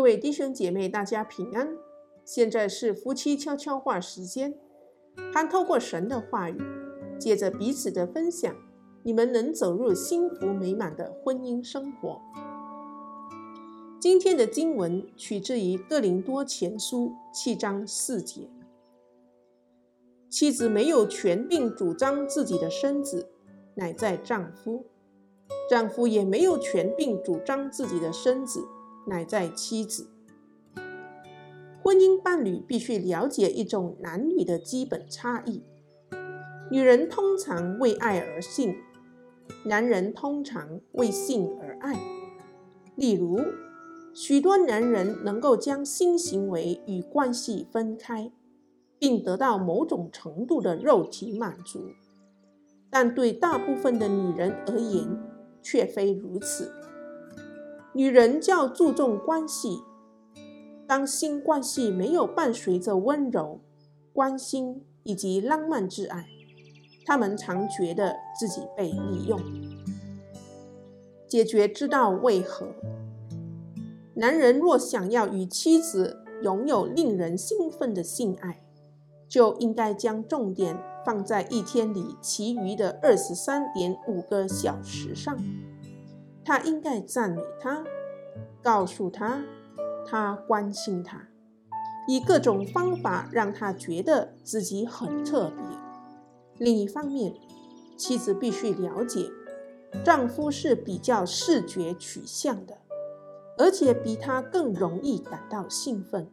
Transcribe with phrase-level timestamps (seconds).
[0.00, 1.76] 各位弟兄姐妹，大家平安。
[2.24, 4.58] 现在是夫妻悄悄话时间，
[5.30, 6.58] 盼透过神的话语，
[7.18, 8.56] 借着彼此的分享，
[9.02, 12.18] 你们能走入幸福美满的婚姻生活。
[14.00, 18.48] 今天的经文取自于哥林多前书七章四节：
[20.30, 23.28] 妻子没有权柄主张自己的身子，
[23.74, 24.86] 乃在丈夫；
[25.68, 28.66] 丈夫也没有权柄主张自己的身子。
[29.06, 30.08] 乃在妻子。
[31.82, 35.62] 婚姻伴侣必须了解一种男女的基本差异：
[36.70, 38.76] 女人通常为爱而性，
[39.64, 41.98] 男人通常为性而爱。
[42.96, 43.40] 例如，
[44.12, 48.30] 许多男人能够将性行为与关系分开，
[48.98, 51.80] 并得到某种程度的肉体满足，
[52.90, 55.18] 但对大部分的女人而言，
[55.62, 56.70] 却非如此。
[57.92, 59.82] 女人较注重关系，
[60.86, 63.60] 当性关系没有伴随着温柔、
[64.12, 66.28] 关心以及浪漫之爱，
[67.04, 69.40] 她们常觉得自己被利用。
[71.26, 72.68] 解决之道为何？
[74.14, 78.62] 男人若想要与妻子拥有令人兴奋的性爱，
[79.28, 85.36] 就应该将重点放在一天里其余的二十三点五个小时上。
[86.50, 87.84] 他应该赞美他，
[88.60, 89.44] 告诉他，
[90.04, 91.28] 他关心他，
[92.08, 95.64] 以各种方法让他觉得自己很特别。
[96.58, 97.34] 另一方面，
[97.96, 99.30] 妻子必须了解，
[100.04, 102.78] 丈夫是比较视觉取向的，
[103.56, 106.28] 而且比他更容易感到兴奋。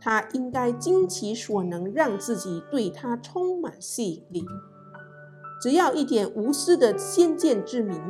[0.00, 4.46] 他应该尽其所能让自己对他充满吸引力。
[5.60, 8.00] 只要一点无私的先见之明。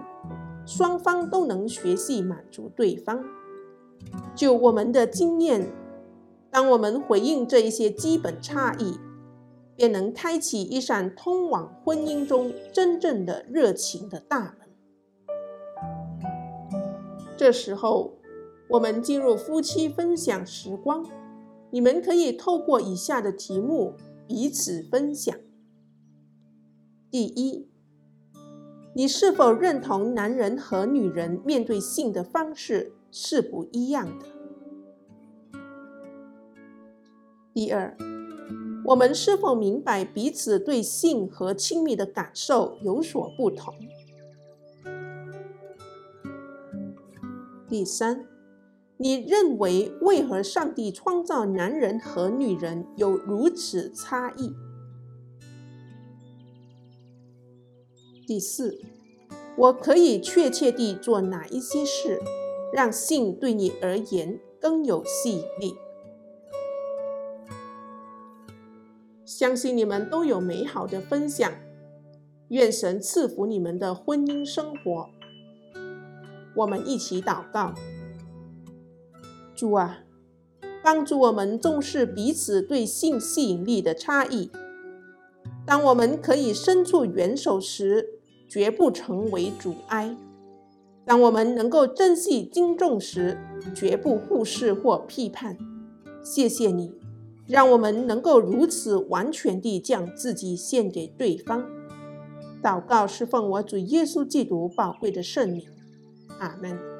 [0.66, 3.24] 双方都能学习满足对方。
[4.34, 5.72] 就我们的经验，
[6.50, 8.98] 当我们回应这一些基本差异，
[9.76, 14.68] 便能开启一扇通往婚姻中真正的热情的大门。
[17.36, 18.14] 这时候，
[18.68, 21.04] 我们进入夫妻分享时光。
[21.70, 23.94] 你们可以透过以下的题目
[24.28, 25.36] 彼此分享：
[27.10, 27.73] 第一。
[28.96, 34.26] 你是否认同男人和女人面对性的方式是不一样的？
[37.52, 37.96] 第二，
[38.84, 43.74] 我们是否明白彼此对性和亲密的感受有所不同？
[47.68, 48.24] 第三，
[48.98, 54.54] 你认为为何上帝创造男人和女人有如此差异？
[58.26, 58.80] 第四，
[59.56, 62.20] 我可以确切地做哪一些事，
[62.72, 65.76] 让性对你而言更有吸引力？
[69.24, 71.52] 相信你们都有美好的分享，
[72.48, 75.10] 愿神赐福你们的婚姻生活。
[76.56, 77.74] 我们一起祷告：
[79.54, 80.04] 主啊，
[80.82, 84.50] 帮助我们重视彼此对性吸引力的差异。
[85.66, 90.16] 当我们可以伸出援手时，绝不成为阻碍。
[91.06, 93.38] 当我们能够珍惜、敬重时，
[93.74, 95.56] 绝不忽视或批判。
[96.22, 96.92] 谢谢你，
[97.46, 101.66] 让我们能够如此完全地将自己献给对方。
[102.62, 105.66] 祷告是奉我主耶稣基督宝贵的圣名。
[106.38, 106.93] 阿门。